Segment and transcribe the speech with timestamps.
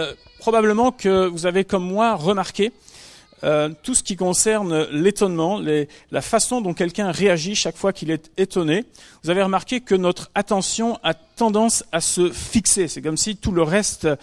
[0.00, 2.72] Euh, probablement que vous avez comme moi remarqué
[3.44, 5.60] euh, tout ce qui concerne l'étonnement,
[6.10, 8.86] la façon dont quelqu'un réagit chaque fois qu'il est étonné.
[9.22, 12.88] Vous avez remarqué que notre attention a tendance à se fixer.
[12.88, 14.16] C'est comme si tout le reste euh,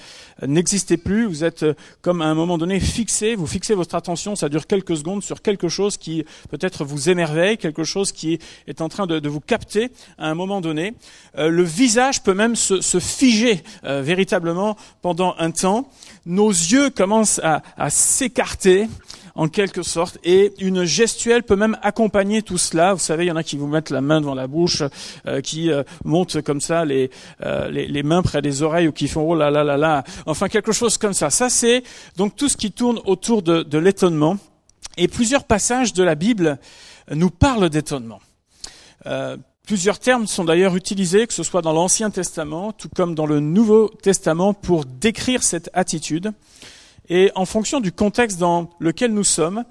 [0.45, 1.25] n'existait plus.
[1.25, 3.35] Vous êtes euh, comme à un moment donné fixé.
[3.35, 7.57] Vous fixez votre attention, ça dure quelques secondes sur quelque chose qui peut-être vous émerveille,
[7.57, 10.93] quelque chose qui est en train de, vous capter à un moment donné.
[11.37, 15.89] le visage peut même se, figer véritablement pendant un temps.
[16.25, 18.87] Nos yeux commencent à s'écarter
[19.39, 22.93] en quelque sorte, et une gestuelle peut même accompagner tout cela.
[22.93, 24.83] Vous savez, il y en a qui vous mettent la main devant la bouche,
[25.27, 27.09] euh, qui euh, montent comme ça les,
[27.45, 30.03] euh, les, les, mains près des oreilles ou qui font oh là là là là,
[30.25, 31.29] enfin quelque chose comme ça.
[31.29, 31.83] Ça c'est
[32.17, 34.37] donc tout ce qui tourne autour de, de l'étonnement.
[34.97, 36.59] Et plusieurs passages de la Bible
[37.09, 38.19] nous parlent d'étonnement.
[39.65, 43.39] Plusieurs termes sont d'ailleurs utilisés, que ce soit dans l'Ancien Testament, tout comme dans le
[43.39, 46.33] Nouveau Testament, pour décrire cette attitude.
[47.09, 49.63] Et en fonction du contexte dans lequel nous sommes,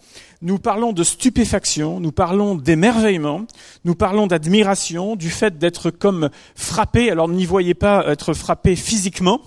[0.43, 3.43] nous parlons de stupéfaction, nous parlons d'émerveillement,
[3.85, 7.11] nous parlons d'admiration, du fait d'être comme frappé.
[7.11, 9.41] Alors n'y voyez pas être frappé physiquement,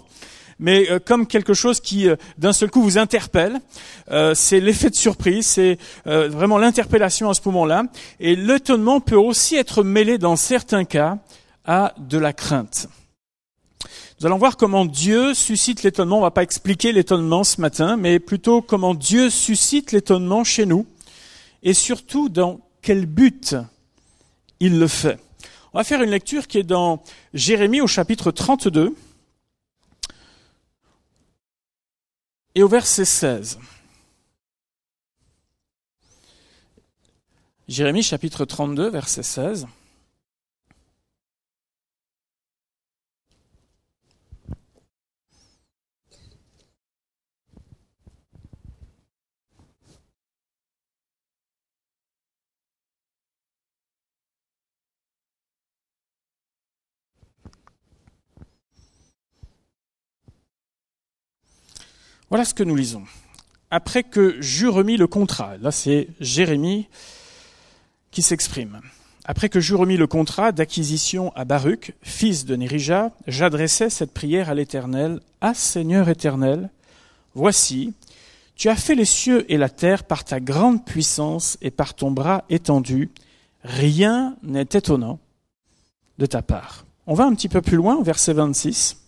[0.57, 3.59] mais euh, comme quelque chose qui euh, d'un seul coup vous interpelle.
[4.09, 7.83] Euh, c'est l'effet de surprise, c'est vraiment l'interpellation à ce moment-là.
[8.21, 11.17] Et l'étonnement peut aussi être mêlé dans certains cas
[11.65, 12.87] à de la crainte.
[14.19, 16.19] Nous allons voir comment Dieu suscite l'étonnement.
[16.19, 20.85] On va pas expliquer l'étonnement ce matin, mais plutôt comment Dieu suscite l'étonnement chez nous
[21.63, 23.55] et surtout dans quel but
[24.59, 25.19] il le fait.
[25.73, 27.01] On va faire une lecture qui est dans
[27.33, 28.95] Jérémie au chapitre 32
[32.55, 33.59] et au verset 16.
[37.67, 39.67] Jérémie chapitre 32 verset 16.
[62.31, 63.03] Voilà ce que nous lisons.
[63.71, 66.87] Après que j'eus remis le contrat, là c'est Jérémie
[68.09, 68.79] qui s'exprime.
[69.25, 74.49] Après que j'eus remis le contrat d'acquisition à Baruch, fils de Nérija, j'adressai cette prière
[74.49, 75.19] à l'Éternel.
[75.41, 76.69] Ah Seigneur éternel,
[77.35, 77.93] voici,
[78.55, 82.11] tu as fait les cieux et la terre par ta grande puissance et par ton
[82.11, 83.09] bras étendu.
[83.65, 85.19] Rien n'est étonnant
[86.17, 86.85] de ta part.
[87.07, 89.00] On va un petit peu plus loin, verset 26.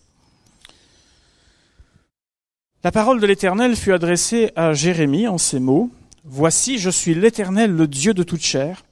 [2.84, 5.88] La parole de l'Éternel fut adressée à Jérémie en ces mots.
[6.22, 8.84] Voici, je suis l'Éternel, le Dieu de toute chair.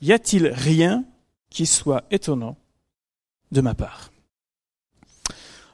[0.00, 1.02] Y a-t-il rien
[1.50, 2.56] qui soit étonnant
[3.50, 4.12] de ma part?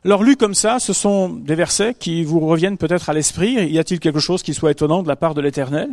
[0.02, 3.52] Alors lu comme ça, ce sont des versets qui vous reviennent peut-être à l'esprit.
[3.70, 5.90] Y a-t-il quelque chose qui soit étonnant de la part de l'Éternel?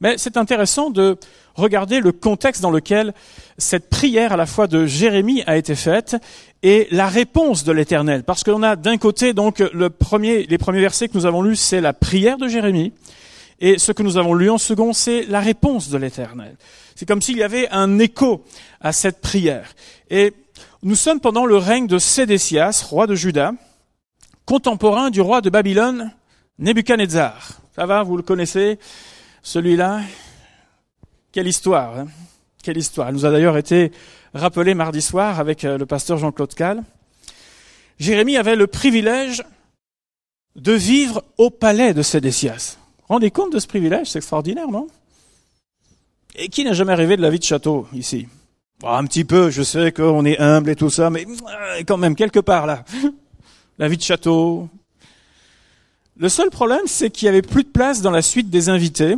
[0.00, 1.16] Mais c'est intéressant de
[1.54, 3.14] regarder le contexte dans lequel
[3.56, 6.16] cette prière à la fois de Jérémie a été faite
[6.62, 8.24] et la réponse de l'Éternel.
[8.24, 11.56] Parce qu'on a d'un côté donc le premier, les premiers versets que nous avons lus,
[11.56, 12.92] c'est la prière de Jérémie.
[13.60, 16.56] Et ce que nous avons lu en second, c'est la réponse de l'Éternel.
[16.94, 18.44] C'est comme s'il y avait un écho
[18.80, 19.72] à cette prière.
[20.10, 20.32] Et
[20.82, 23.52] nous sommes pendant le règne de Sédécias, roi de Juda,
[24.46, 26.12] contemporain du roi de Babylone,
[26.58, 27.60] Nebuchadnezzar.
[27.74, 28.78] Ça va, vous le connaissez
[29.42, 30.00] celui-là,
[31.32, 32.06] quelle histoire, hein?
[32.62, 33.08] Quelle histoire.
[33.08, 33.92] Elle nous a d'ailleurs été
[34.34, 36.82] rappelée mardi soir avec euh, le pasteur Jean-Claude Cal.
[37.98, 39.42] Jérémie avait le privilège
[40.56, 42.78] de vivre au palais de Sédécias.
[43.08, 44.86] Rendez compte de ce privilège, c'est extraordinaire, non?
[46.36, 48.28] Et qui n'a jamais rêvé de la vie de château ici?
[48.84, 52.14] Un petit peu, je sais qu'on est humble et tout ça, mais euh, quand même
[52.14, 52.84] quelque part là.
[53.78, 54.68] La vie de château.
[56.16, 59.14] Le seul problème, c'est qu'il y avait plus de place dans la suite des invités.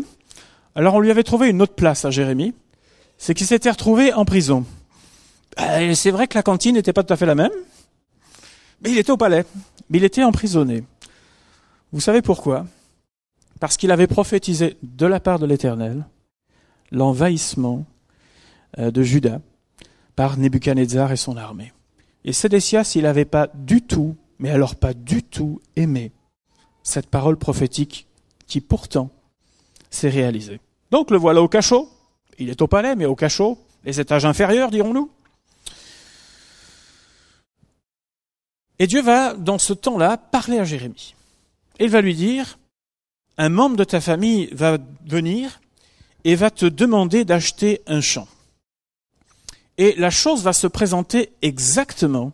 [0.75, 2.55] Alors on lui avait trouvé une autre place à Jérémie,
[3.17, 4.65] c'est qu'il s'était retrouvé en prison.
[5.59, 7.51] Euh, c'est vrai que la cantine n'était pas tout à fait la même,
[8.83, 9.45] mais il était au palais,
[9.89, 10.85] mais il était emprisonné.
[11.93, 12.67] Vous savez pourquoi?
[13.59, 16.07] Parce qu'il avait prophétisé de la part de l'Éternel
[16.93, 17.85] l'envahissement
[18.79, 19.41] euh, de Juda
[20.17, 21.73] par Nebuchadnezzar et son armée.
[22.25, 26.13] Et Sédécias, il n'avait pas du tout, mais alors pas du tout aimé
[26.83, 28.07] cette parole prophétique
[28.47, 29.11] qui pourtant
[29.91, 30.61] c'est réalisé.
[30.91, 31.89] Donc le voilà au cachot.
[32.39, 33.59] Il est au palais, mais au cachot.
[33.85, 35.11] Les étages inférieurs, dirons-nous.
[38.81, 41.15] Et Dieu va, dans ce temps-là, parler à Jérémie.
[41.79, 42.59] Il va lui dire,
[43.37, 45.61] un membre de ta famille va venir
[46.25, 48.27] et va te demander d'acheter un champ.
[49.77, 52.33] Et la chose va se présenter exactement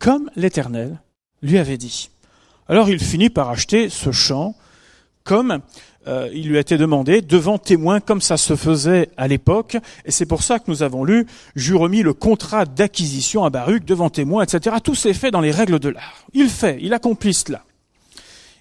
[0.00, 1.00] comme l'Éternel
[1.42, 2.10] lui avait dit.
[2.68, 4.56] Alors il finit par acheter ce champ
[5.22, 5.60] comme
[6.06, 9.76] euh, il lui a été demandé devant témoin comme ça se faisait à l'époque.
[10.04, 13.84] Et c'est pour ça que nous avons lu, j'eus remis le contrat d'acquisition à Baruch
[13.84, 14.76] devant témoin, etc.
[14.82, 16.26] Tout s'est fait dans les règles de l'art.
[16.32, 17.64] Il fait, il accomplit cela.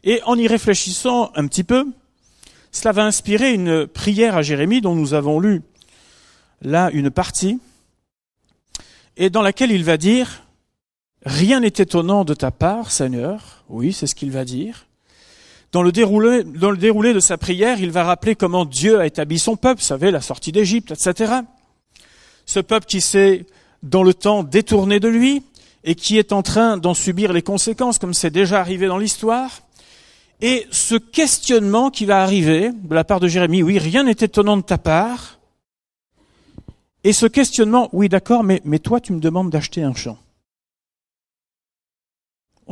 [0.04, 1.86] Et en y réfléchissant un petit peu,
[2.72, 5.62] cela va inspirer une prière à Jérémie dont nous avons lu
[6.62, 7.60] là une partie,
[9.18, 10.44] et dans laquelle il va dire,
[11.26, 13.64] Rien n'est étonnant de ta part, Seigneur.
[13.70, 14.88] Oui, c'est ce qu'il va dire.
[15.72, 19.80] Dans le, déroulé, de sa prière, il va rappeler comment Dieu a établi son peuple,
[19.80, 21.34] vous savez, la sortie d'Égypte, etc.
[22.46, 23.46] Ce peuple qui s'est,
[23.82, 25.44] dans le temps, détourné de lui
[25.86, 29.62] et qui est en train d'en subir les conséquences, comme c'est déjà arrivé dans l'histoire.
[30.42, 34.58] Et ce questionnement qui va arriver de la part de Jérémie, oui, rien n'est étonnant
[34.58, 35.40] de ta part.
[37.06, 40.18] Et ce questionnement, oui, d'accord, mais toi, tu me demandes d'acheter un champ.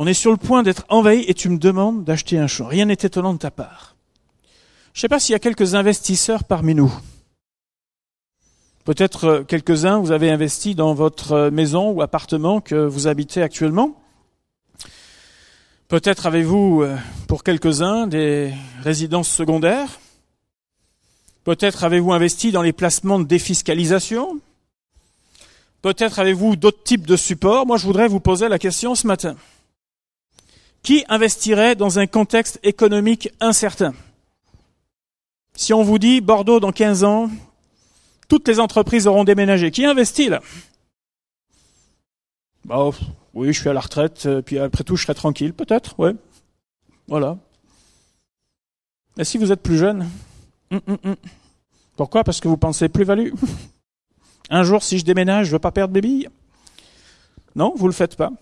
[0.02, 2.66] On est sur le point d'être envahi et tu me demandes d'acheter un champ.
[2.66, 3.96] Rien n'est étonnant de ta part.
[4.94, 6.90] Je ne sais pas s'il y a quelques investisseurs parmi nous.
[8.86, 13.42] Peut-être euh, quelques-uns, vous avez investi dans votre euh, maison ou appartement que vous habitez
[13.42, 13.94] actuellement.
[15.88, 16.96] Peut-être avez-vous, euh,
[17.28, 20.00] pour quelques-uns, des résidences secondaires.
[21.44, 24.40] Peut-être avez-vous investi dans les placements de défiscalisation.
[25.82, 27.66] Peut-être avez-vous d'autres types de supports.
[27.66, 29.36] Moi, je voudrais vous poser la question ce matin.
[30.82, 33.92] Qui investirait dans un contexte économique incertain?
[35.54, 37.30] Si on vous dit Bordeaux dans 15 ans,
[38.28, 40.40] toutes les entreprises auront déménagé, qui investit là?
[42.64, 42.90] Bah,
[43.34, 46.14] Oui, je suis à la retraite, euh, puis après tout, je serai tranquille, peut-être, ouais.
[47.08, 47.36] Voilà.
[49.18, 50.08] Et si vous êtes plus jeune
[50.70, 51.16] hum, hum, hum.
[51.96, 52.24] Pourquoi?
[52.24, 53.32] Parce que vous pensez plus-value.
[54.50, 56.28] Un jour, si je déménage, je veux pas perdre mes billes.
[57.54, 58.32] Non, vous le faites pas.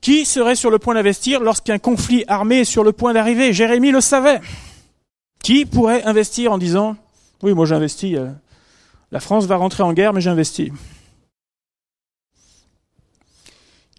[0.00, 3.52] Qui serait sur le point d'investir lorsqu'un conflit armé est sur le point d'arriver?
[3.52, 4.40] Jérémie le savait.
[5.42, 6.96] Qui pourrait investir en disant
[7.42, 8.30] Oui, moi j'investis, euh,
[9.12, 10.70] la France va rentrer en guerre, mais j'investis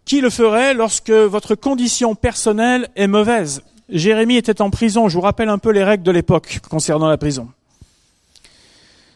[0.04, 3.62] Qui le ferait lorsque votre condition personnelle est mauvaise?
[3.88, 7.16] Jérémie était en prison, je vous rappelle un peu les règles de l'époque concernant la
[7.16, 7.48] prison.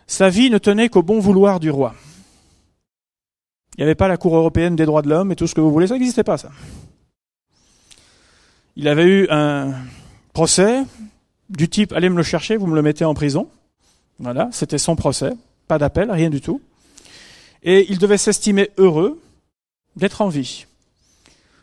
[0.06, 1.94] Sa vie ne tenait qu'au bon vouloir du roi.
[3.76, 5.60] Il n'y avait pas la Cour européenne des droits de l'homme et tout ce que
[5.60, 6.50] vous voulez, ça n'existait pas ça.
[8.76, 9.74] Il avait eu un
[10.32, 10.82] procès
[11.50, 13.48] du type allez me le chercher, vous me le mettez en prison.
[14.18, 15.32] Voilà, c'était son procès,
[15.68, 16.60] pas d'appel, rien du tout.
[17.62, 19.20] Et il devait s'estimer heureux
[19.96, 20.66] d'être en vie.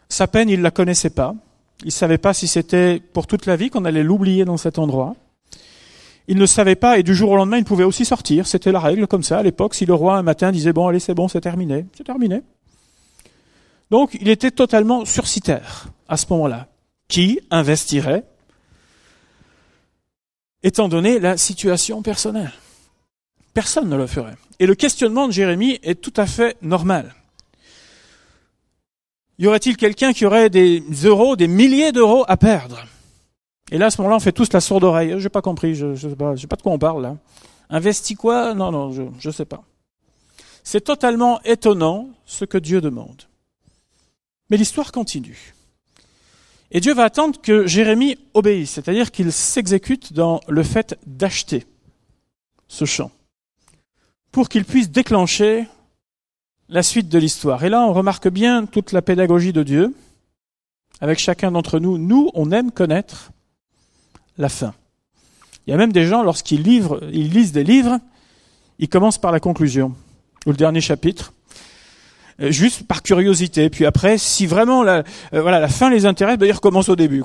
[0.07, 1.35] Sa peine, il ne la connaissait pas.
[1.81, 4.79] Il ne savait pas si c'était pour toute la vie qu'on allait l'oublier dans cet
[4.79, 5.15] endroit.
[6.31, 8.45] Il ne savait pas, et du jour au lendemain, il pouvait aussi sortir.
[8.45, 9.73] C'était la règle comme ça à l'époque.
[9.73, 12.43] Si le roi un matin disait bon, allez, c'est bon, c'est terminé, c'est terminé.
[13.89, 16.67] Donc, il était totalement sursitaire à ce moment-là
[17.07, 18.25] qui investirait
[20.61, 22.53] étant donné la situation personnelle?
[23.55, 24.35] Personne ne le ferait.
[24.59, 27.15] Et le questionnement de Jérémie est tout à fait normal.
[29.39, 32.85] Y aurait-il quelqu'un qui aurait des euros, des milliers d'euros à perdre?
[33.71, 35.15] Et là, à ce moment-là, on fait tous la sourde oreille.
[35.19, 37.17] J'ai pas compris, je, je sais pas, je de quoi on parle là.
[37.69, 38.53] Investi quoi?
[38.55, 39.63] Non, non, je, je sais pas.
[40.63, 43.23] C'est totalement étonnant ce que Dieu demande.
[44.49, 45.53] Mais l'histoire continue.
[46.71, 51.65] Et Dieu va attendre que Jérémie obéisse, c'est-à-dire qu'il s'exécute dans le fait d'acheter
[52.67, 53.11] ce champ,
[54.31, 55.67] pour qu'il puisse déclencher
[56.67, 57.63] la suite de l'histoire.
[57.63, 59.95] Et là, on remarque bien toute la pédagogie de Dieu,
[61.01, 61.97] avec chacun d'entre nous.
[61.97, 63.31] Nous, on aime connaître
[64.39, 64.73] la fin.
[65.67, 67.99] Il y a même des gens, lorsqu'ils ils lisent des livres,
[68.79, 69.93] ils commencent par la conclusion,
[70.47, 71.33] ou le dernier chapitre,
[72.41, 73.69] euh, juste par curiosité.
[73.69, 75.03] Puis après, si vraiment la,
[75.33, 77.23] euh, voilà, la fin les intéresse, ben, ils recommencent au début.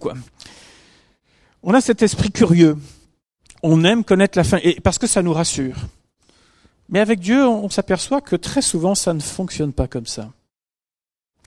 [1.63, 2.77] On a cet esprit curieux.
[3.63, 5.77] On aime connaître la fin, parce que ça nous rassure.
[6.91, 10.31] Mais avec Dieu, on s'aperçoit que très souvent, ça ne fonctionne pas comme ça.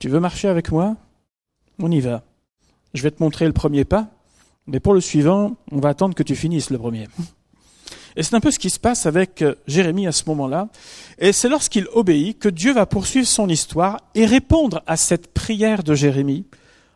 [0.00, 0.96] Tu veux marcher avec moi?
[1.80, 2.22] On y va.
[2.94, 4.08] Je vais te montrer le premier pas,
[4.68, 7.08] mais pour le suivant, on va attendre que tu finisses le premier.
[8.16, 10.68] Et c'est un peu ce qui se passe avec euh, Jérémie à ce moment-là.
[11.18, 15.82] Et c'est lorsqu'il obéit que Dieu va poursuivre son histoire et répondre à cette prière
[15.82, 16.44] de Jérémie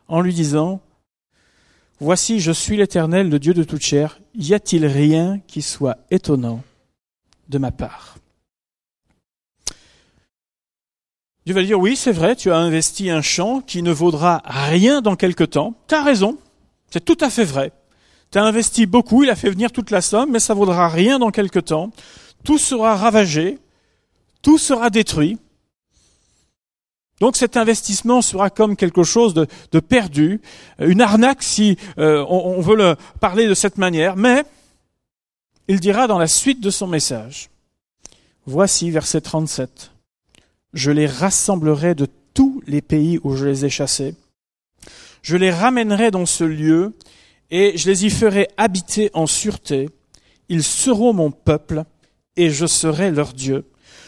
[0.07, 0.81] en lui disant,
[1.99, 4.19] Voici, je suis l'Éternel, le Dieu de toute chair.
[4.35, 6.61] Y a-t-il rien qui soit étonnant
[7.47, 8.17] de ma part?
[11.45, 15.01] Dieu va dire, oui, c'est vrai, tu as investi un champ qui ne vaudra rien
[15.01, 15.75] dans quelque temps.
[15.87, 16.37] Tu as raison,
[16.93, 17.71] c'est tout à fait vrai.
[18.31, 21.17] Tu as investi beaucoup, il a fait venir toute la somme, mais ça vaudra rien
[21.17, 21.89] dans quelque temps.
[22.43, 23.57] Tout sera ravagé,
[24.43, 25.39] tout sera détruit.
[27.19, 30.39] Donc cet investissement sera comme quelque chose de, perdu,
[30.77, 34.43] une arnaque si euh, on, on veut le parler de cette manière, mais
[35.67, 37.49] il dira dans la suite de son message,
[38.45, 39.89] voici verset 37,
[40.73, 44.13] je les rassemblerai de tous les pays où je les ai chassés,
[45.23, 46.93] je les ramènerai dans ce lieu
[47.49, 49.89] et je les y ferai habiter en sûreté,
[50.49, 51.83] ils seront mon peuple
[52.35, 53.65] et je serai leur Dieu.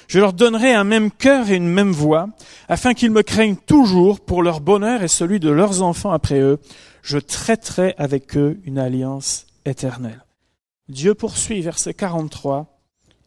[0.07, 2.29] Je leur donnerai un même cœur et une même voix,
[2.67, 6.59] afin qu'ils me craignent toujours pour leur bonheur et celui de leurs enfants après eux.
[7.01, 10.23] Je traiterai avec eux une alliance éternelle.
[10.89, 12.79] Dieu poursuit verset 43,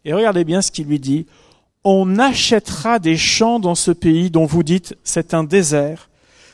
[0.05, 1.27] et regardez bien ce qu'il lui dit.
[1.83, 6.08] On achètera des champs dans ce pays dont vous dites c'est un désert,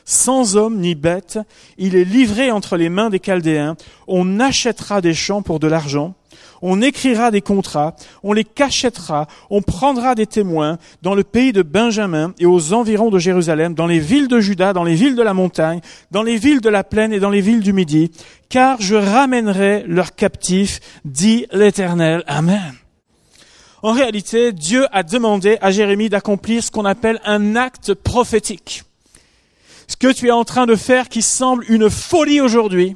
[0.05, 1.39] sans homme ni bête,
[1.77, 3.75] il est livré entre les mains des Chaldéens,
[4.07, 6.13] on achètera des champs pour de l'argent,
[6.61, 11.61] on écrira des contrats, on les cachètera, on prendra des témoins dans le pays de
[11.63, 15.23] Benjamin et aux environs de Jérusalem, dans les villes de Juda, dans les villes de
[15.23, 15.81] la montagne,
[16.11, 18.11] dans les villes de la plaine et dans les villes du Midi,
[18.49, 22.23] car je ramènerai leurs captifs, dit l'Éternel.
[22.27, 22.73] Amen.
[23.81, 28.83] En réalité, Dieu a demandé à Jérémie d'accomplir ce qu'on appelle un acte prophétique.
[29.87, 32.95] Ce que tu es en train de faire qui semble une folie aujourd'hui,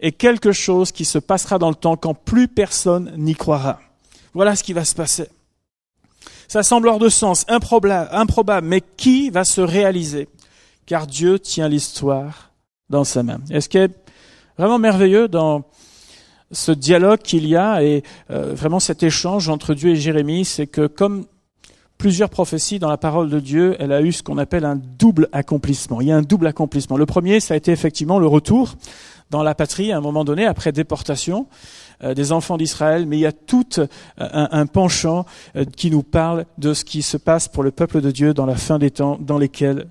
[0.00, 3.80] et quelque chose qui se passera dans le temps quand plus personne n'y croira.
[4.34, 5.28] Voilà ce qui va se passer.
[6.46, 10.28] Ça semble hors de sens, improbable, improbable, mais qui va se réaliser?
[10.84, 12.50] Car Dieu tient l'histoire
[12.90, 13.40] dans sa main.
[13.50, 13.90] Et ce qui est
[14.58, 15.64] vraiment merveilleux dans
[16.52, 20.66] ce dialogue qu'il y a et euh, vraiment cet échange entre Dieu et Jérémie, c'est
[20.66, 21.26] que comme
[22.04, 25.30] plusieurs prophéties dans la parole de Dieu, elle a eu ce qu'on appelle un double
[25.32, 26.02] accomplissement.
[26.02, 26.98] Il y a un double accomplissement.
[26.98, 28.74] Le premier, ça a été effectivement le retour
[29.30, 31.46] dans la patrie à un moment donné, après déportation
[32.02, 33.86] euh, des enfants d'Israël, mais il y a tout euh,
[34.18, 35.24] un, penchant
[35.56, 38.44] euh, qui nous parle de ce qui se passe pour le peuple de Dieu dans
[38.44, 39.86] la fin des temps dans lesquels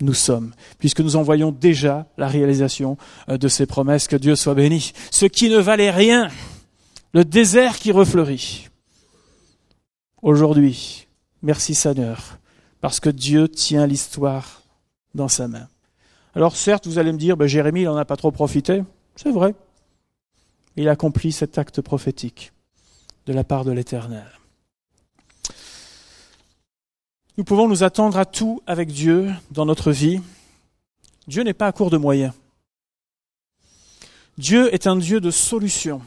[0.00, 2.96] nous sommes, puisque nous en voyons déjà la réalisation
[3.28, 4.94] de ces promesses, que Dieu soit béni.
[5.10, 6.28] Ce qui ne valait rien,
[7.12, 8.70] le désert qui refleurit.
[10.22, 11.04] Aujourd'hui,
[11.44, 12.38] merci Seigneur,
[12.80, 14.62] parce que Dieu tient l'histoire
[15.14, 15.68] dans sa main.
[16.34, 18.82] Alors certes, vous allez me dire, ben, Jérémie, il n'en a pas trop profité.
[19.14, 19.54] C'est vrai.
[20.76, 22.52] Il accomplit cet acte prophétique
[23.26, 24.26] de la part de l'Éternel.
[27.36, 30.20] Nous pouvons nous attendre à tout avec Dieu dans notre vie.
[31.28, 32.32] Dieu n'est pas à court de moyens.
[34.38, 36.02] Dieu est un Dieu de solutions.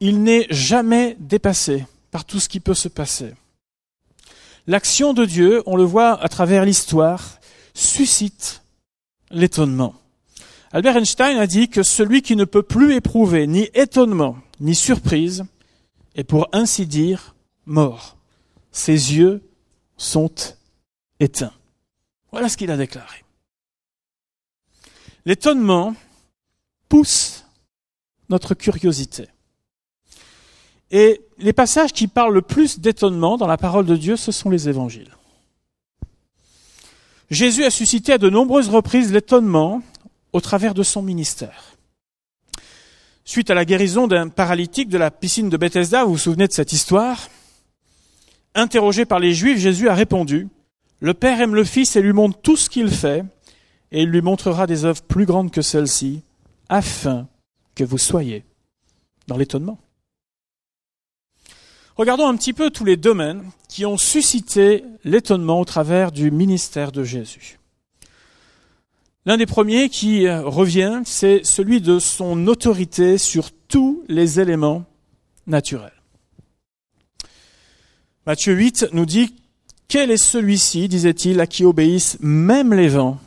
[0.00, 3.34] Il n'est jamais dépassé par tout ce qui peut se passer.
[4.70, 7.40] L'action de Dieu, on le voit à travers l'histoire,
[7.74, 8.62] suscite
[9.32, 9.96] l'étonnement.
[10.70, 15.44] Albert Einstein a dit que celui qui ne peut plus éprouver ni étonnement ni surprise
[16.14, 17.34] est pour ainsi dire
[17.66, 18.16] mort.
[18.70, 19.42] Ses yeux
[19.96, 20.30] sont
[21.18, 21.54] éteints.
[22.30, 23.24] Voilà ce qu'il a déclaré.
[25.24, 25.96] L'étonnement
[26.88, 27.44] pousse
[28.28, 29.26] notre curiosité.
[30.90, 34.50] Et les passages qui parlent le plus d'étonnement dans la parole de Dieu, ce sont
[34.50, 35.14] les évangiles.
[37.30, 39.82] Jésus a suscité à de nombreuses reprises l'étonnement
[40.32, 41.76] au travers de son ministère.
[43.24, 46.52] Suite à la guérison d'un paralytique de la piscine de Bethesda, vous vous souvenez de
[46.52, 47.28] cette histoire?
[48.56, 50.48] Interrogé par les Juifs, Jésus a répondu,
[50.98, 53.24] Le Père aime le Fils et lui montre tout ce qu'il fait,
[53.92, 56.22] et il lui montrera des œuvres plus grandes que celles-ci,
[56.68, 57.28] afin
[57.76, 58.44] que vous soyez
[59.28, 59.78] dans l'étonnement.
[62.00, 66.92] Regardons un petit peu tous les domaines qui ont suscité l'étonnement au travers du ministère
[66.92, 67.58] de Jésus.
[69.26, 74.86] L'un des premiers qui euh, revient, c'est celui de son autorité sur tous les éléments
[75.46, 75.92] naturels.
[78.24, 79.34] Matthieu 8 nous dit,
[79.86, 83.18] Quel est celui-ci, disait-il, à qui obéissent même les vents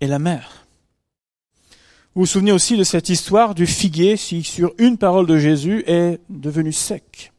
[0.00, 0.66] et la mer?
[2.16, 5.84] Vous vous souvenez aussi de cette histoire du figuier qui, sur une parole de Jésus,
[5.86, 7.32] est devenu sec.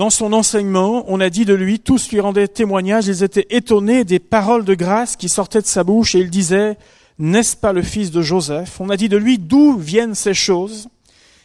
[0.00, 4.02] Dans son enseignement, on a dit de lui, tous lui rendaient témoignage, ils étaient étonnés
[4.04, 6.78] des paroles de grâce qui sortaient de sa bouche et il disait,
[7.18, 8.80] n'est-ce pas le fils de Joseph?
[8.80, 10.88] On a dit de lui, d'où viennent ces choses?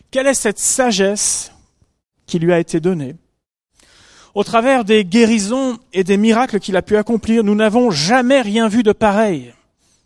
[0.10, 1.52] Quelle est cette sagesse
[2.28, 3.18] qui lui a été donnée?
[4.34, 8.70] Au travers des guérisons et des miracles qu'il a pu accomplir, nous n'avons jamais rien
[8.70, 9.54] vu de pareil.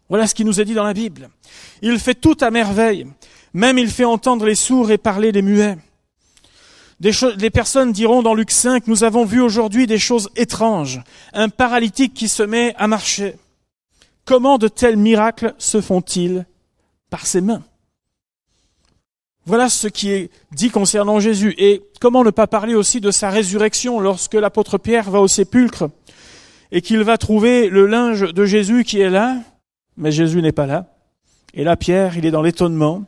[0.09, 1.29] Voilà ce qui nous est dit dans la Bible.
[1.83, 3.05] Il fait tout à merveille.
[3.53, 5.77] Même il fait entendre les sourds et parler les muets.
[6.99, 11.01] Des, personnes diront dans Luc 5, nous avons vu aujourd'hui des choses étranges.
[11.31, 13.35] Un paralytique qui se met à marcher.
[14.25, 16.45] Comment de tels miracles se font-ils
[17.09, 17.63] par ses mains?
[19.45, 21.55] Voilà ce qui est dit concernant Jésus.
[21.57, 25.89] Et comment ne pas parler aussi de sa résurrection lorsque l'apôtre Pierre va au sépulcre
[26.71, 29.37] et qu'il va trouver le linge de Jésus qui est là,
[29.95, 30.85] mais Jésus n'est pas là.
[31.53, 33.05] Et là, Pierre, il est dans l'étonnement.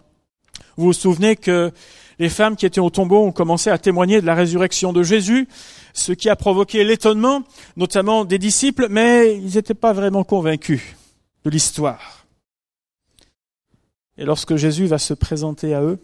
[0.82, 1.72] Vous vous souvenez que
[2.18, 5.48] les femmes qui étaient au tombeau ont commencé à témoigner de la résurrection de Jésus,
[5.94, 7.44] ce qui a provoqué l'étonnement,
[7.78, 10.82] notamment des disciples, mais ils n'étaient pas vraiment convaincus
[11.46, 12.26] de l'histoire.
[14.18, 16.00] Et lorsque Jésus va se présenter à eux,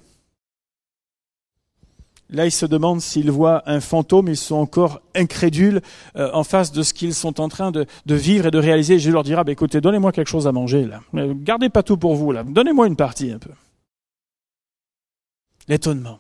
[2.30, 5.80] Là, ils se demandent s'ils voient un fantôme, ils sont encore incrédules
[6.18, 9.00] euh, en face de ce qu'ils sont en train de, vivre et de réaliser.
[9.00, 10.90] Jésus leur dira, bah, écoutez, donnez-moi quelque chose à manger.
[11.14, 12.34] Gardez pas tout pour vous.
[12.34, 13.52] Donnez-moi une partie, un peu.
[15.68, 16.20] L'étonnement.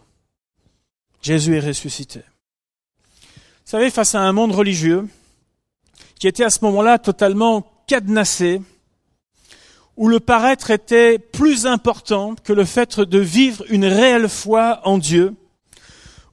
[1.21, 2.19] Jésus est ressuscité.
[2.19, 5.07] Vous savez, face à un monde religieux
[6.19, 8.61] qui était à ce moment-là totalement cadenassé,
[9.95, 14.97] où le paraître était plus important que le fait de vivre une réelle foi en
[14.97, 15.33] Dieu,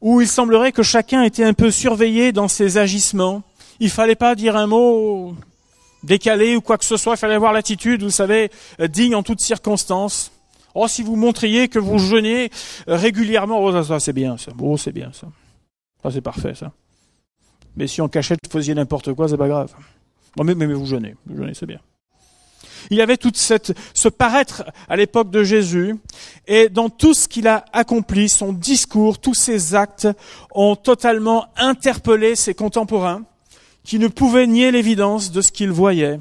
[0.01, 3.43] où il semblerait que chacun était un peu surveillé dans ses agissements.
[3.81, 5.35] Il fallait pas dire un mot
[6.03, 9.41] décalé ou quoi que ce soit, il fallait avoir l'attitude, vous savez, digne en toutes
[9.41, 10.31] circonstances.
[10.75, 12.51] Oh, si vous montriez que vous jeûnez
[12.89, 14.53] régulièrement, oh, ça, c'est bien, ça.
[14.61, 15.29] Oh, c'est bien, ça.
[16.03, 16.73] Ça, c'est parfait, ça.
[17.77, 19.73] Mais si en cachette vous faisiez n'importe quoi, c'est pas grave.
[20.37, 21.15] Bon, mais, mais, mais vous jeûnez.
[21.27, 21.81] Vous jeûnez, c'est bien.
[22.91, 25.97] Il y avait toute cette, ce paraître à l'époque de Jésus,
[26.47, 30.09] et dans tout ce qu'il a accompli, son discours, tous ses actes
[30.55, 33.23] ont totalement interpellé ses contemporains,
[33.85, 36.19] qui ne pouvaient nier l'évidence de ce qu'ils voyaient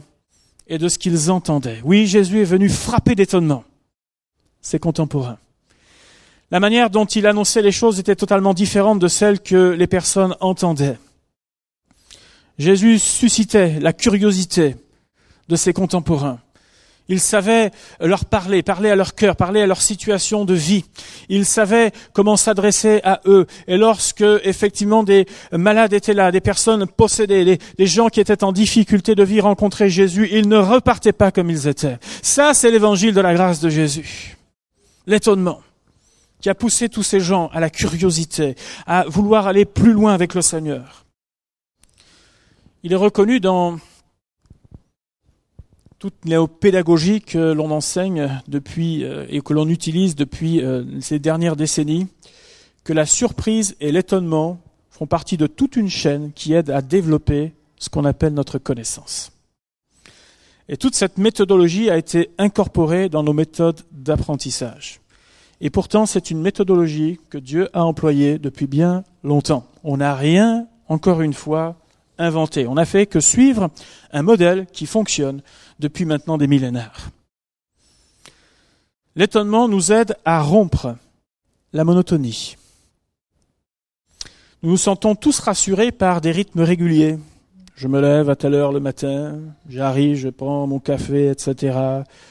[0.67, 1.81] et de ce qu'ils entendaient.
[1.83, 3.63] Oui, Jésus est venu frapper d'étonnement
[4.63, 5.37] ses contemporains.
[6.49, 10.35] La manière dont il annonçait les choses était totalement différente de celle que les personnes
[10.39, 10.97] entendaient.
[12.57, 14.75] Jésus suscitait la curiosité
[15.49, 16.39] de ses contemporains.
[17.09, 20.85] Il savait leur parler, parler à leur cœur, parler à leur situation de vie.
[21.27, 23.45] Il savait comment s'adresser à eux.
[23.67, 28.53] Et lorsque, effectivement, des malades étaient là, des personnes possédées, des, gens qui étaient en
[28.53, 31.97] difficulté de vie rencontraient Jésus, ils ne repartaient pas comme ils étaient.
[32.21, 34.32] Ça, c'est l'évangile de la grâce de Jésus.
[35.05, 35.61] L'étonnement
[36.43, 40.33] qui a poussé tous ces gens à la curiosité, à vouloir aller plus loin avec
[40.33, 41.05] le Seigneur.
[42.83, 43.79] Il est reconnu dans
[45.99, 51.55] toute néopédagogie que l'on enseigne depuis euh, et que l'on utilise depuis euh, ces dernières
[51.55, 52.07] décennies,
[52.83, 57.53] que la surprise et l'étonnement font partie de toute une chaîne qui aide à développer
[57.79, 59.32] ce qu'on appelle notre connaissance.
[60.69, 65.01] Et toute cette méthodologie a été incorporée dans nos méthodes d'apprentissage.
[65.61, 69.65] Et pourtant, c'est une méthodologie que Dieu a employée depuis bien longtemps.
[69.83, 71.75] On n'a rien, encore une fois,
[72.17, 72.67] inventé.
[72.67, 73.69] On n'a fait que suivre
[74.11, 75.41] un modèle qui fonctionne
[75.79, 77.09] depuis maintenant des millénaires.
[79.15, 80.95] L'étonnement nous aide à rompre
[81.71, 82.55] la monotonie.
[84.63, 87.17] Nous nous sentons tous rassurés par des rythmes réguliers.
[87.75, 91.77] Je me lève à telle heure le matin, j'arrive, je prends mon café, etc.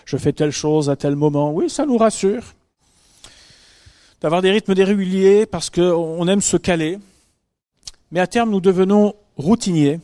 [0.05, 1.53] Je fais telle chose à tel moment.
[1.53, 2.45] Oui, ça nous rassure.
[4.21, 6.99] D'avoir des rythmes réguliers parce qu'on aime se caler.
[8.13, 9.99] Mais à terme, nous devenons routiniers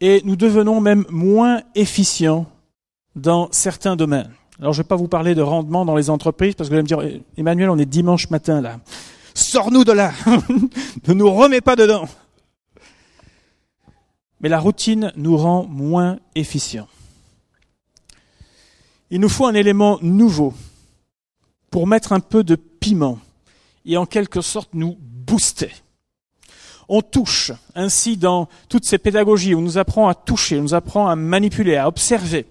[0.00, 2.46] et nous devenons même moins efficients
[3.16, 4.30] dans certains domaines.
[4.60, 6.78] Alors je ne vais pas vous parler de rendement dans les entreprises parce que vous
[6.78, 8.78] allez me dire, Emmanuel, on est dimanche matin là.
[9.34, 10.12] Sors-nous de là.
[11.08, 12.06] ne nous remets pas dedans.
[14.40, 16.88] Mais la routine nous rend moins efficients.
[19.10, 20.52] Il nous faut un élément nouveau
[21.70, 23.18] pour mettre un peu de piment
[23.84, 25.72] et en quelque sorte nous booster.
[26.88, 31.08] On touche ainsi dans toutes ces pédagogies, on nous apprend à toucher, on nous apprend
[31.08, 32.46] à manipuler, à observer.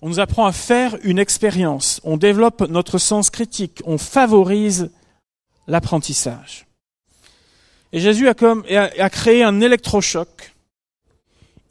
[0.00, 4.90] On nous apprend à faire une expérience, on développe notre sens critique, on favorise
[5.66, 6.66] l'apprentissage.
[7.92, 10.51] Et Jésus a, comme, a créé un électrochoc.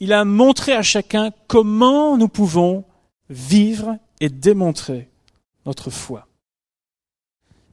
[0.02, 2.84] Il a montré à chacun comment nous pouvons
[3.30, 5.10] vivre et démontrer
[5.66, 6.28] notre foi.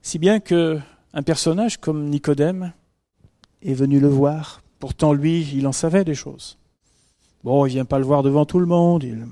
[0.02, 0.78] Si bien que
[1.14, 2.72] un personnage comme Nicodème
[3.62, 4.62] est venu le voir.
[4.78, 6.58] Pourtant, lui, il en savait des choses.
[7.42, 9.02] Bon, il vient pas le voir devant tout le monde.
[9.02, 9.26] Il,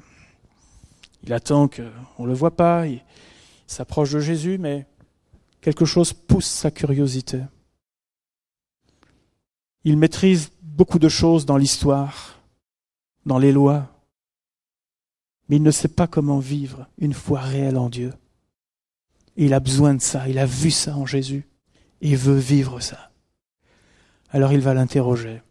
[1.22, 2.86] il attend qu'on ne le voit pas.
[2.86, 3.02] Il,
[3.68, 4.86] s'approche de Jésus, mais
[5.60, 7.40] quelque chose pousse sa curiosité.
[9.82, 12.35] Il maîtrise beaucoup de choses dans l'histoire,
[13.26, 13.92] dans les lois,
[15.48, 18.12] mais il ne sait pas comment vivre une foi réelle en Dieu.
[19.36, 21.46] il a besoin de ça, il a vu ça en Jésus,
[22.00, 23.10] et il veut vivre ça
[24.30, 25.42] alors il va l'interroger.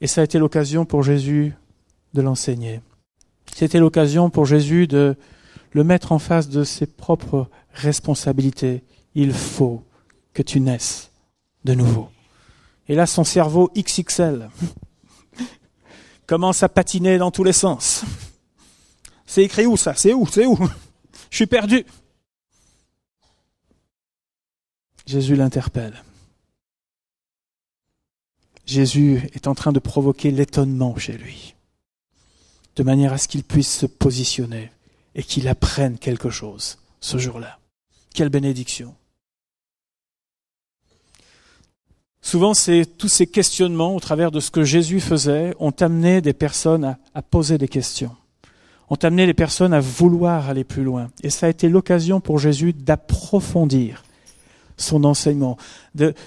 [0.00, 1.54] Et ça a été l'occasion pour Jésus
[2.14, 2.80] de l'enseigner.
[3.54, 5.16] C'était l'occasion pour Jésus de
[5.72, 8.82] le mettre en face de ses propres responsabilités.
[9.14, 9.84] Il faut
[10.32, 11.10] que tu naisses
[11.64, 12.08] de nouveau.
[12.88, 14.48] Et là, son cerveau XXL
[16.30, 18.04] commence à patiner dans tous les sens.
[19.26, 19.94] C'est écrit où ça?
[19.96, 20.28] C'est où?
[20.28, 20.56] C'est où?
[21.28, 21.84] Je suis perdu.
[25.06, 26.04] Jésus l'interpelle.
[28.64, 31.56] Jésus est en train de provoquer l'étonnement chez lui,
[32.76, 34.70] de manière à ce qu'il puisse se positionner
[35.16, 37.58] et qu'il apprenne quelque chose ce jour-là.
[38.14, 38.94] Quelle bénédiction.
[42.22, 46.34] Souvent, c'est tous ces questionnements au travers de ce que Jésus faisait ont amené des
[46.34, 48.14] personnes à, poser des questions,
[48.90, 51.10] ont amené les personnes à vouloir aller plus loin.
[51.22, 54.04] Et ça a été l'occasion pour Jésus d'approfondir
[54.76, 55.56] son enseignement,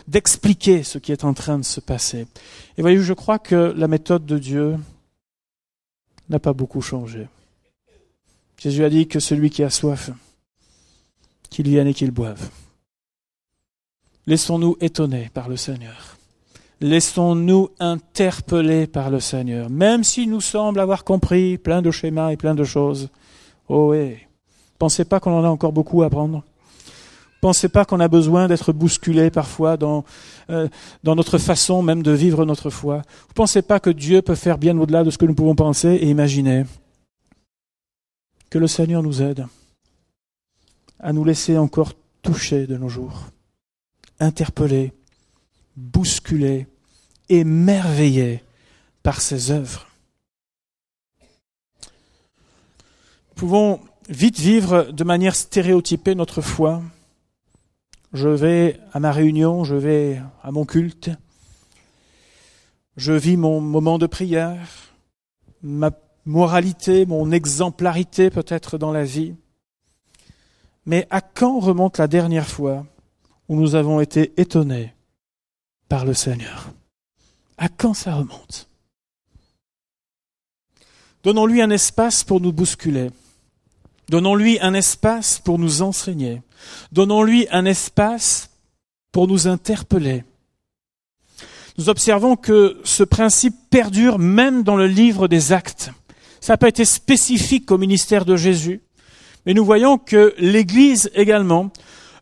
[0.07, 2.27] d'expliquer ce qui est en train de se passer.
[2.77, 4.77] Et voyez, je crois que la méthode de Dieu
[6.29, 7.27] n'a pas beaucoup changé.
[8.57, 10.11] Jésus a dit que celui qui a soif,
[11.49, 12.49] qu'il vienne et qu'il boive.
[14.25, 16.17] Laissons-nous étonner par le Seigneur.
[16.79, 22.37] Laissons-nous interpeller par le Seigneur, même s'il nous semble avoir compris plein de schémas et
[22.37, 23.09] plein de choses.
[23.69, 24.17] Oh oui,
[24.79, 26.43] pensez pas qu'on en a encore beaucoup à apprendre.
[27.41, 30.05] Pensez pas qu'on a besoin d'être bousculé parfois dans,
[30.49, 30.69] euh,
[31.03, 33.01] dans notre façon même de vivre notre foi.
[33.27, 35.89] Vous pensez pas que Dieu peut faire bien au-delà de ce que nous pouvons penser
[35.89, 36.63] et imaginer?
[38.49, 39.45] Que le Seigneur nous aide
[40.99, 43.25] à nous laisser encore toucher de nos jours,
[44.19, 44.93] interpeller,
[45.75, 46.67] bousculer,
[47.29, 48.43] émerveiller
[49.01, 49.87] par ses œuvres.
[53.29, 56.81] Nous pouvons vite vivre de manière stéréotypée notre foi
[58.13, 61.09] je vais à ma réunion, je vais à mon culte,
[62.95, 64.93] je vis mon moment de prière,
[65.63, 65.89] ma
[66.25, 69.33] moralité, mon exemplarité peut-être dans la vie.
[70.85, 72.85] Mais à quand remonte la dernière fois?
[73.49, 74.93] Où nous avons été étonnés
[75.89, 76.71] par le Seigneur
[77.57, 78.69] À quand ça remonte?
[81.23, 83.09] Donnons-lui un espace pour nous bousculer.
[84.09, 86.41] Donnons-lui un espace pour nous enseigner.
[86.91, 88.49] Donnons-lui un espace
[89.11, 90.23] pour nous interpeller.
[91.77, 95.91] Nous observons que ce principe perdure même dans le livre des actes.
[96.41, 98.81] Ça n'a pas été spécifique au ministère de Jésus,
[99.45, 101.71] mais nous voyons que l'Église également,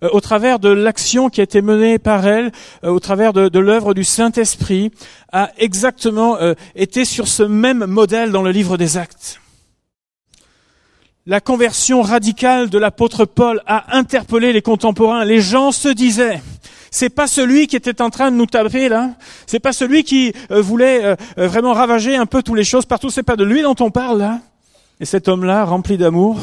[0.03, 2.51] euh, au travers de l'action qui a été menée par elle,
[2.83, 4.91] euh, au travers de, l'œuvre du Saint-Esprit,
[5.31, 9.39] a exactement euh, été sur ce même modèle dans le livre des actes
[11.27, 15.23] la conversion radicale de l'apôtre Paul a interpellé les contemporains.
[15.23, 16.41] Les gens se disaient,
[16.89, 19.11] c'est pas celui qui était en train de nous taper là,
[19.45, 23.35] c'est pas celui qui voulait vraiment ravager un peu toutes les choses partout, c'est pas
[23.35, 24.39] de lui dont on parle là.
[24.99, 26.39] Et cet homme-là, rempli d'amour,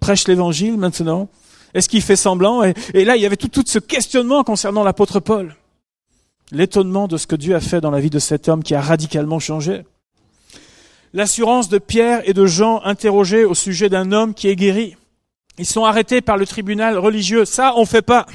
[0.00, 1.28] prêche l'évangile maintenant.
[1.74, 5.20] Est-ce qu'il fait semblant et, là, il y avait tout, tout ce questionnement concernant l'apôtre
[5.20, 5.56] Paul.
[6.50, 8.80] L'étonnement de ce que Dieu a fait dans la vie de cet homme qui a
[8.80, 9.84] radicalement changé
[11.12, 14.96] l'assurance de Pierre et de Jean interrogés au sujet d'un homme qui est guéri.
[15.58, 17.44] Ils sont arrêtés par le tribunal religieux.
[17.44, 18.26] Ça, on fait pas.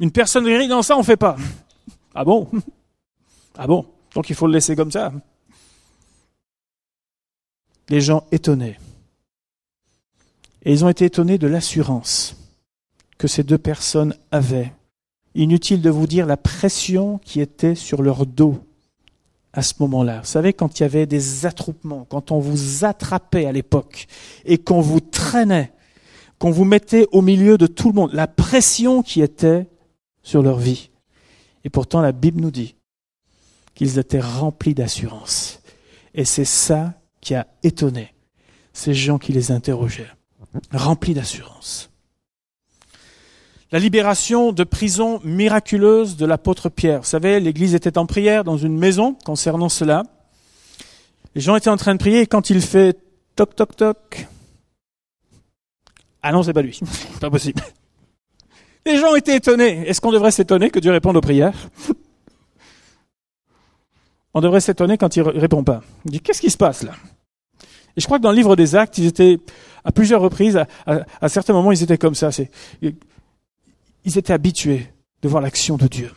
[0.00, 1.36] Une personne guérie, non, ça, on fait pas.
[2.14, 2.48] Ah bon?
[3.56, 3.86] Ah bon?
[4.14, 5.12] Donc il faut le laisser comme ça.
[7.88, 8.78] Les gens étonnés.
[10.64, 12.36] Et ils ont été étonnés de l'assurance
[13.18, 14.72] que ces deux personnes avaient.
[15.34, 18.58] Inutile de vous dire la pression qui était sur leur dos
[19.52, 20.20] à ce moment-là.
[20.20, 24.06] Vous savez, quand il y avait des attroupements, quand on vous attrapait à l'époque
[24.44, 25.72] et qu'on vous traînait,
[26.38, 29.66] qu'on vous mettait au milieu de tout le monde, la pression qui était
[30.22, 30.90] sur leur vie.
[31.64, 32.76] Et pourtant, la Bible nous dit
[33.74, 35.60] qu'ils étaient remplis d'assurance.
[36.14, 38.14] Et c'est ça qui a étonné
[38.72, 40.10] ces gens qui les interrogeaient,
[40.72, 41.90] remplis d'assurance
[43.72, 47.00] la libération de prison miraculeuse de l'apôtre Pierre.
[47.00, 50.02] Vous savez, l'église était en prière dans une maison concernant cela.
[51.34, 52.98] Les gens étaient en train de prier et quand il fait
[53.36, 54.26] toc toc toc,
[56.22, 56.80] ah non, c'est pas lui,
[57.20, 57.62] pas possible.
[58.84, 59.88] Les gens étaient étonnés.
[59.88, 61.68] Est-ce qu'on devrait s'étonner que Dieu réponde aux prières?
[64.34, 65.82] On devrait s'étonner quand il répond pas.
[66.06, 66.92] Il dit qu'est-ce qui se passe là?
[67.96, 69.38] Et je crois que dans le livre des Actes, ils étaient
[69.84, 72.30] à plusieurs reprises, à, certains moments, ils étaient comme ça.
[72.82, 74.88] Ils étaient habitués
[75.22, 76.10] de voir l'action de Dieu.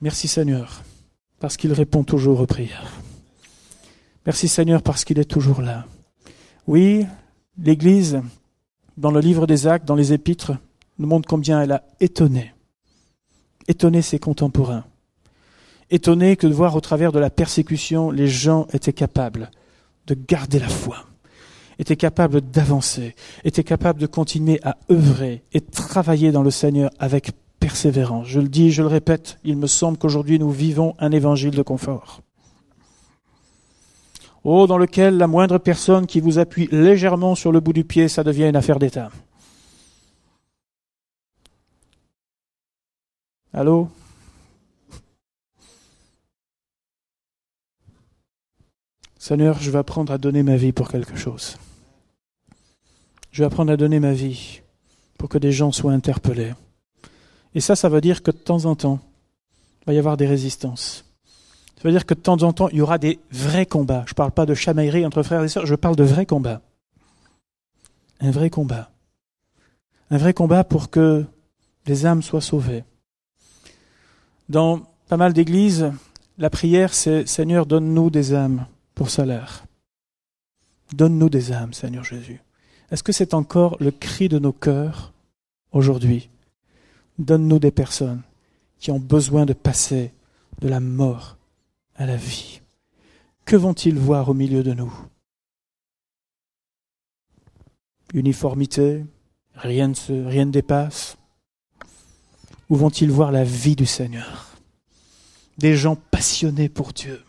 [0.00, 0.82] Merci Seigneur,
[1.40, 2.92] parce qu'il répond toujours aux prières.
[4.26, 5.86] Merci Seigneur, parce qu'il est toujours là.
[6.68, 7.04] Oui,
[7.60, 8.20] l'Église,
[8.96, 10.52] dans le livre des actes, dans les épîtres,
[10.98, 12.52] nous montre combien elle a étonné,
[13.66, 14.84] étonné ses contemporains,
[15.90, 19.50] étonné que de voir au travers de la persécution, les gens étaient capables
[20.08, 21.04] de garder la foi
[21.78, 27.30] était capable d'avancer, était capable de continuer à œuvrer et travailler dans le Seigneur avec
[27.60, 28.26] persévérance.
[28.26, 31.62] Je le dis, je le répète, il me semble qu'aujourd'hui nous vivons un évangile de
[31.62, 32.20] confort.
[34.44, 38.08] Oh, dans lequel la moindre personne qui vous appuie légèrement sur le bout du pied,
[38.08, 39.10] ça devient une affaire d'État.
[43.52, 43.88] Allô?
[49.28, 51.58] Seigneur, je vais apprendre à donner ma vie pour quelque chose.
[53.30, 54.62] Je vais apprendre à donner ma vie
[55.18, 56.54] pour que des gens soient interpellés.
[57.54, 59.00] Et ça, ça veut dire que de temps en temps,
[59.82, 61.04] il va y avoir des résistances.
[61.76, 64.02] Ça veut dire que de temps en temps, il y aura des vrais combats.
[64.06, 66.62] Je ne parle pas de chamaillerie entre frères et sœurs, je parle de vrais combats.
[68.20, 68.90] Un vrai combat.
[70.10, 71.26] Un vrai combat pour que
[71.84, 72.82] des âmes soient sauvées.
[74.48, 75.92] Dans pas mal d'églises,
[76.38, 78.64] la prière, c'est Seigneur, donne-nous des âmes
[78.98, 79.64] pour salaire.
[80.92, 82.42] Donne-nous des âmes, Seigneur Jésus.
[82.90, 85.12] Est-ce que c'est encore le cri de nos cœurs
[85.70, 86.30] aujourd'hui?
[87.16, 88.22] Donne-nous des personnes
[88.80, 90.12] qui ont besoin de passer
[90.60, 91.36] de la mort
[91.94, 92.60] à la vie.
[93.44, 94.92] Que vont-ils voir au milieu de nous?
[98.14, 99.04] Uniformité,
[99.54, 101.18] rien ne, rien dépasse.
[102.68, 104.56] Où vont-ils voir la vie du Seigneur?
[105.56, 107.22] Des gens passionnés pour Dieu.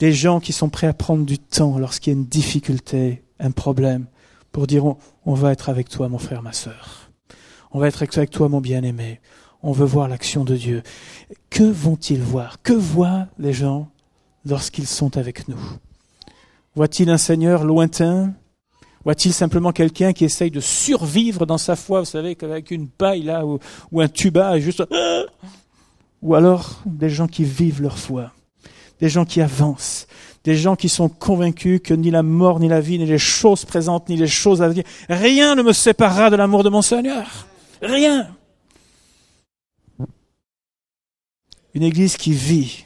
[0.00, 3.50] Des gens qui sont prêts à prendre du temps lorsqu'il y a une difficulté, un
[3.50, 4.06] problème,
[4.52, 4.84] pour dire
[5.24, 7.10] on va être avec toi, mon frère, ma sœur.
[7.72, 9.20] On va être avec toi, mon bien-aimé.
[9.62, 10.82] On veut voir l'action de Dieu.
[11.50, 12.62] Que vont-ils voir?
[12.62, 13.90] Que voient les gens
[14.46, 15.60] lorsqu'ils sont avec nous?
[16.76, 18.34] Voit-il un Seigneur lointain?
[19.04, 23.22] Voit-il simplement quelqu'un qui essaye de survivre dans sa foi, vous savez, avec une paille
[23.22, 23.58] là, ou,
[24.00, 24.84] un tuba, et juste...
[26.22, 28.32] Ou alors des gens qui vivent leur foi,
[29.00, 30.06] des gens qui avancent,
[30.44, 33.64] des gens qui sont convaincus que ni la mort, ni la vie, ni les choses
[33.64, 37.46] présentes, ni les choses à venir, rien ne me séparera de l'amour de mon Seigneur.
[37.82, 38.34] Rien.
[41.74, 42.84] Une église qui vit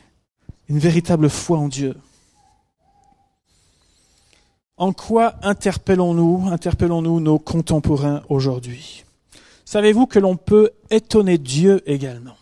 [0.69, 1.95] une véritable foi en Dieu.
[4.77, 9.05] En quoi interpellons-nous, interpellons-nous nos contemporains aujourd'hui?
[9.65, 12.37] Savez-vous que l'on peut étonner Dieu également?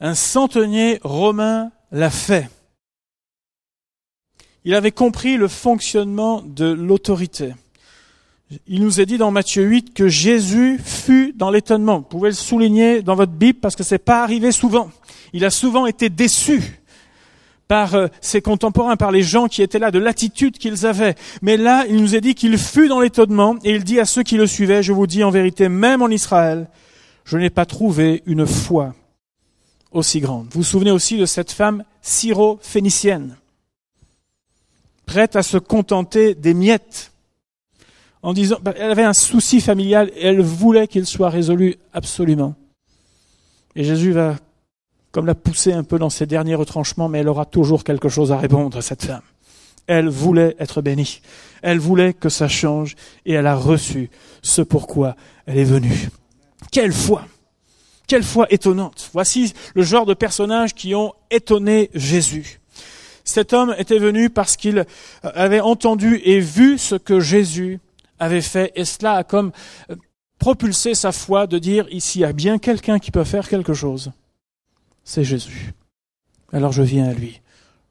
[0.00, 2.48] Un centenier romain l'a fait.
[4.64, 7.54] Il avait compris le fonctionnement de l'autorité.
[8.66, 11.98] Il nous est dit dans Matthieu 8 que Jésus fut dans l'étonnement.
[11.98, 14.90] Vous pouvez le souligner dans votre Bible parce que c'est pas arrivé souvent.
[15.32, 16.80] Il a souvent été déçu
[17.68, 21.14] par euh, ses contemporains, par les gens qui étaient là, de l'attitude qu'ils avaient.
[21.42, 24.22] Mais là, il nous est dit qu'il fut dans l'étonnement et il dit à ceux
[24.22, 26.68] qui le suivaient, je vous dis en vérité, même en Israël,
[27.24, 28.94] je n'ai pas trouvé une foi
[29.92, 30.46] aussi grande.
[30.50, 33.36] Vous vous souvenez aussi de cette femme syro-phénicienne,
[35.06, 37.12] prête à se contenter des miettes
[38.22, 42.54] en disant, bah, elle avait un souci familial et elle voulait qu'il soit résolu absolument.
[43.74, 44.36] Et Jésus va
[45.12, 48.32] comme la pousser un peu dans ses derniers retranchements, mais elle aura toujours quelque chose
[48.32, 49.22] à répondre à cette femme.
[49.86, 51.22] Elle voulait être bénie.
[51.62, 54.10] Elle voulait que ça change et elle a reçu
[54.42, 56.10] ce pourquoi elle est venue.
[56.70, 57.24] Quelle foi!
[58.08, 59.10] Quelle foi étonnante.
[59.12, 62.60] Voici le genre de personnages qui ont étonné Jésus.
[63.22, 64.86] Cet homme était venu parce qu'il
[65.22, 67.78] avait entendu et vu ce que Jésus
[68.18, 69.52] avait fait, et cela a comme
[69.90, 69.96] euh,
[70.38, 73.74] propulsé sa foi de dire, ici il y a bien quelqu'un qui peut faire quelque
[73.74, 74.10] chose,
[75.04, 75.74] c'est Jésus.
[76.52, 77.42] Alors je viens à lui,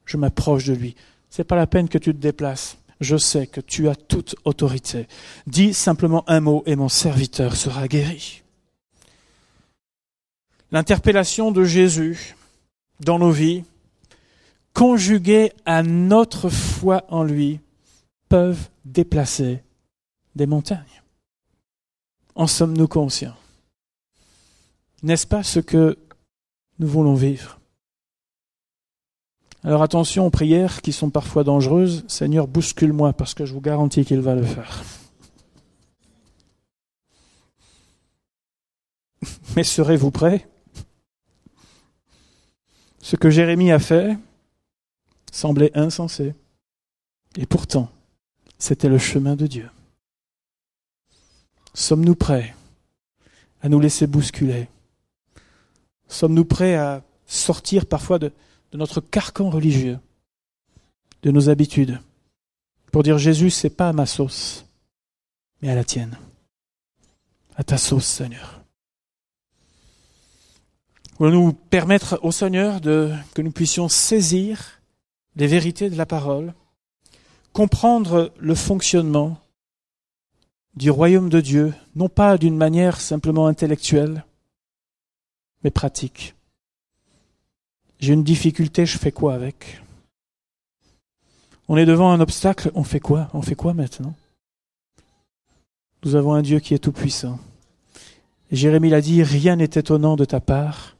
[0.04, 0.96] je m'approche de lui.
[1.30, 2.78] C'est pas la peine que tu te déplaces.
[3.00, 5.06] Je sais que tu as toute autorité.
[5.46, 8.42] Dis simplement un mot et mon serviteur sera guéri.
[10.70, 12.36] L'interpellation de Jésus
[13.00, 13.64] dans nos vies,
[14.74, 17.60] conjuguée à notre foi en lui,
[18.28, 19.62] peuvent déplacer
[20.34, 21.02] des montagnes.
[22.34, 23.36] En sommes-nous conscients?
[25.02, 25.96] N'est-ce pas ce que
[26.78, 27.58] nous voulons vivre?
[29.64, 32.04] Alors attention aux prières qui sont parfois dangereuses.
[32.06, 34.82] Seigneur, bouscule-moi parce que je vous garantis qu'il va le faire.
[39.56, 40.46] Mais serez-vous prêts?
[43.08, 44.18] Ce que Jérémie a fait
[45.32, 46.34] semblait insensé.
[47.38, 47.90] Et pourtant,
[48.58, 49.70] c'était le chemin de Dieu.
[51.72, 52.54] Sommes-nous prêts
[53.62, 54.68] à nous laisser bousculer?
[56.08, 58.30] Sommes-nous prêts à sortir parfois de,
[58.74, 59.98] notre carcan religieux,
[61.22, 61.98] de nos habitudes,
[62.92, 64.66] pour dire Jésus, c'est pas à ma sauce,
[65.62, 66.18] mais à la tienne,
[67.56, 68.57] à ta sauce, Seigneur.
[71.18, 74.80] Voulons-nous permettre au Seigneur de, que nous puissions saisir
[75.36, 76.54] les vérités de la parole
[77.52, 79.36] comprendre le fonctionnement
[80.76, 84.24] du royaume de Dieu, non pas d'une manière simplement intellectuelle,
[85.64, 86.36] mais pratique.
[87.98, 89.82] J'ai une difficulté, je fais quoi avec?
[91.66, 93.28] On est devant un obstacle, on fait quoi?
[93.34, 94.14] On fait quoi maintenant?
[96.04, 97.40] Nous avons un Dieu qui est tout-puissant.
[98.52, 100.96] Jérémie l'a dit, rien n'est étonnant de ta part.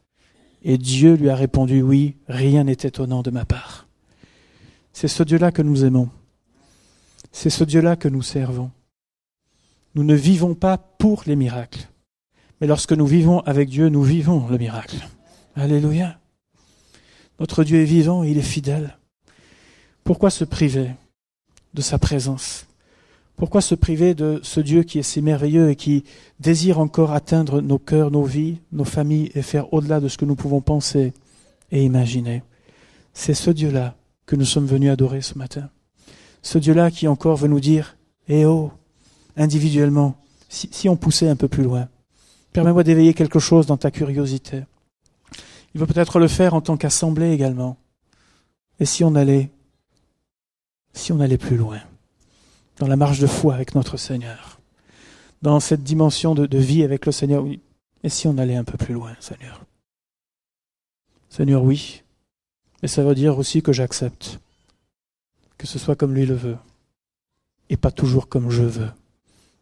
[0.62, 3.86] Et Dieu lui a répondu, oui, rien n'est étonnant de ma part.
[4.92, 6.10] C'est ce Dieu-là que nous aimons.
[7.32, 8.70] C'est ce Dieu-là que nous servons.
[9.94, 11.88] Nous ne vivons pas pour les miracles.
[12.60, 14.96] Mais lorsque nous vivons avec Dieu, nous vivons le miracle.
[15.54, 16.18] Alléluia.
[17.40, 18.98] Notre Dieu est vivant, il est fidèle.
[20.04, 20.90] Pourquoi se priver
[21.74, 22.67] de sa présence?
[23.38, 26.02] Pourquoi se priver de ce Dieu qui est si merveilleux et qui
[26.40, 30.24] désire encore atteindre nos cœurs, nos vies, nos familles et faire au-delà de ce que
[30.24, 31.12] nous pouvons penser
[31.70, 32.42] et imaginer?
[33.14, 33.94] C'est ce Dieu-là
[34.26, 35.70] que nous sommes venus adorer ce matin.
[36.42, 37.96] Ce Dieu-là qui encore veut nous dire,
[38.26, 38.72] eh oh,
[39.36, 40.16] individuellement,
[40.48, 41.88] si, on poussait un peu plus loin,
[42.52, 44.64] permets-moi d'éveiller quelque chose dans ta curiosité.
[45.74, 47.76] Il veut peut-être le faire en tant qu'assemblée également.
[48.80, 49.50] Et si on allait,
[50.92, 51.78] si on allait plus loin?
[52.78, 54.60] Dans la marche de foi avec notre Seigneur,
[55.42, 57.44] dans cette dimension de, vie avec le Seigneur.
[58.02, 59.64] Et si on allait un peu plus loin, Seigneur?
[61.28, 62.02] Seigneur, oui.
[62.82, 64.38] Et ça veut dire aussi que j'accepte
[65.56, 66.56] que ce soit comme lui le veut,
[67.68, 68.90] et pas toujours comme je veux.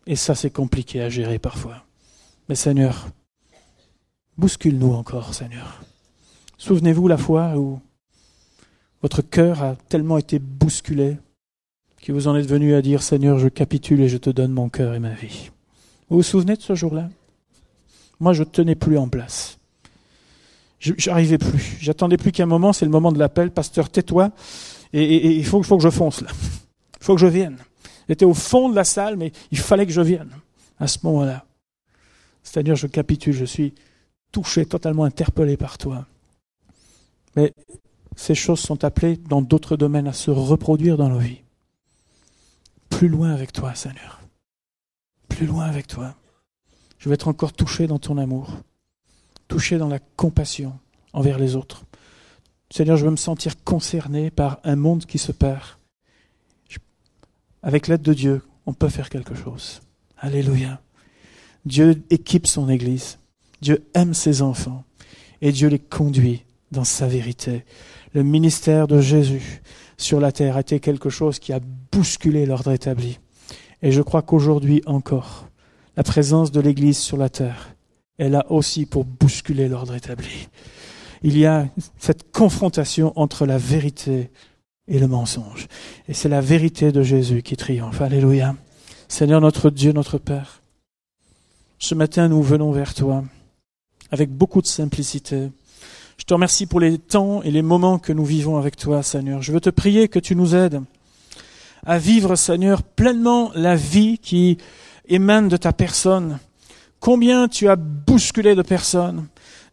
[0.06, 1.86] Et ça, c'est compliqué à gérer parfois.
[2.50, 3.08] Mais Seigneur,
[4.36, 5.80] bouscule-nous encore, Seigneur.
[6.58, 7.80] Souvenez-vous la fois où
[9.00, 11.16] votre cœur a tellement été bousculé
[12.06, 14.68] que vous en êtes venu à dire Seigneur, je capitule et je te donne mon
[14.68, 15.50] cœur et ma vie.
[16.08, 17.08] Vous vous souvenez de ce jour-là?
[18.20, 19.58] Moi, je ne tenais plus en place.
[20.78, 21.78] J'arrivais plus.
[21.80, 23.50] J'attendais plus qu'un moment, c'est le moment de l'appel.
[23.50, 24.30] Pasteur, tais-toi.
[24.92, 26.28] Et il faut, faut, que je fonce là.
[27.00, 27.56] Il faut que je vienne.
[28.08, 30.30] J'étais au fond de la salle, mais il fallait que je vienne
[30.78, 31.44] à ce moment-là.
[32.44, 33.74] C'est-à-dire, je capitule, je suis
[34.30, 36.06] touché, totalement interpellé par toi.
[37.34, 37.52] Mais
[38.14, 41.40] ces choses sont appelées dans d'autres domaines à se reproduire dans nos vies
[42.90, 44.20] plus loin avec toi, Seigneur.
[45.28, 46.14] Plus loin avec toi.
[46.98, 48.50] Je veux être encore touché dans ton amour,
[49.48, 50.78] touché dans la compassion
[51.12, 51.84] envers les autres.
[52.70, 55.62] Seigneur, je veux me sentir concerné par un monde qui se perd.
[57.62, 59.80] Avec l'aide de Dieu, on peut faire quelque chose.
[60.18, 60.80] Alléluia.
[61.64, 63.18] Dieu équipe son Église.
[63.60, 64.84] Dieu aime ses enfants.
[65.42, 67.64] Et Dieu les conduit dans sa vérité.
[68.12, 69.62] Le ministère de Jésus
[69.96, 71.60] sur la terre a été quelque chose qui a
[71.92, 73.18] bousculé l'ordre établi.
[73.82, 75.48] Et je crois qu'aujourd'hui encore,
[75.96, 77.74] la présence de l'Église sur la terre
[78.18, 80.48] est là aussi pour bousculer l'ordre établi.
[81.22, 84.30] Il y a cette confrontation entre la vérité
[84.88, 85.66] et le mensonge.
[86.08, 88.00] Et c'est la vérité de Jésus qui triomphe.
[88.00, 88.54] Alléluia.
[89.08, 90.62] Seigneur notre Dieu, notre Père,
[91.78, 93.24] ce matin nous venons vers toi
[94.10, 95.50] avec beaucoup de simplicité,
[96.18, 99.42] je te remercie pour les temps et les moments que nous vivons avec toi, Seigneur.
[99.42, 100.80] Je veux te prier que tu nous aides
[101.84, 104.58] à vivre, Seigneur, pleinement la vie qui
[105.08, 106.38] émane de ta personne.
[106.98, 109.26] Combien tu as bousculé de personnes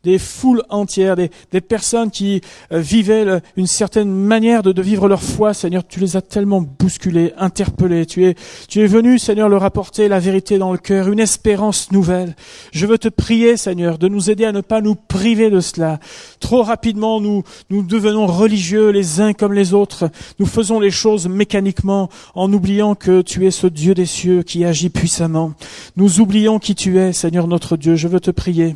[0.04, 1.30] des foules entières, des,
[1.62, 6.18] personnes qui euh, vivaient une certaine manière de, de, vivre leur foi, Seigneur, tu les
[6.18, 8.06] as tellement bousculés, interpellés.
[8.06, 8.36] Tu es,
[8.68, 12.36] tu es venu, Seigneur, leur apporter la vérité dans le cœur, une espérance nouvelle.
[12.72, 16.00] Je veux te prier, Seigneur, de nous aider à ne pas nous priver de cela.
[16.39, 20.10] Trop rapidement, nous, nous devenons religieux les uns comme les autres.
[20.39, 24.66] Nous faisons les choses mécaniquement en oubliant que tu es ce Dieu des cieux qui
[24.66, 25.54] agit puissamment.
[25.96, 27.96] Nous oublions qui tu es, Seigneur notre Dieu.
[27.96, 28.76] Je veux te prier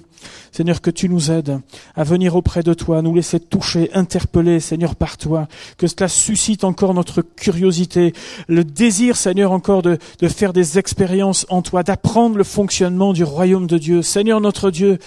[0.52, 1.60] Seigneur, que tu nous aides
[1.96, 6.64] à venir auprès de toi, nous laisser toucher, interpeller, Seigneur, par toi, que cela suscite
[6.64, 8.14] encore notre curiosité,
[8.48, 13.24] le désir, Seigneur, encore de, de faire des expériences en toi, d'apprendre le fonctionnement du
[13.24, 14.02] royaume de Dieu.
[14.02, 15.00] Seigneur notre Dieu,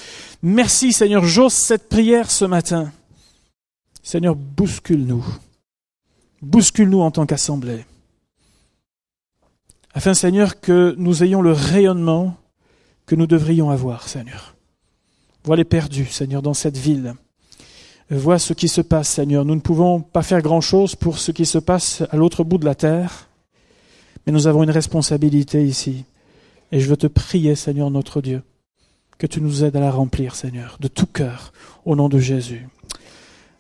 [0.43, 2.93] merci, Seigneur, j'ose cette prière ce matin.
[4.03, 5.25] Seigneur, bouscule-nous.
[6.43, 7.85] Bouscule-nous en tant qu'assemblée.
[9.93, 12.37] Afin, Seigneur, que nous ayons le rayonnement
[13.07, 14.55] que nous devrions avoir, Seigneur.
[15.45, 17.15] Vois les perdus, Seigneur, dans cette ville.
[18.11, 19.45] Vois ce qui se passe, Seigneur.
[19.45, 22.65] Nous ne pouvons pas faire grand-chose pour ce qui se passe à l'autre bout de
[22.65, 23.29] la terre,
[24.27, 26.05] mais nous avons une responsabilité ici.
[26.73, 28.43] Et je veux te prier, Seigneur notre Dieu,
[29.19, 31.53] que tu nous aides à la remplir, Seigneur, de tout cœur,
[31.85, 32.69] au nom de Jésus.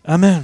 [0.04, 0.42] Amen.